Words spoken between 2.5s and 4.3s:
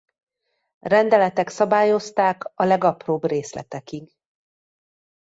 a legapróbb részletekig.